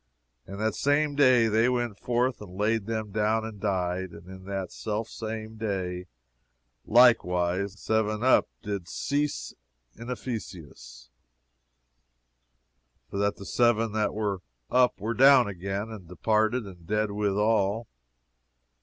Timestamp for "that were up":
13.91-14.99